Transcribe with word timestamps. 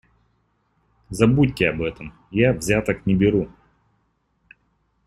Забудьте 1.11 1.69
об 1.69 1.83
этом- 1.83 2.15
я 2.31 2.53
взяток 2.53 3.05
не 3.05 3.13
беру. 3.13 3.51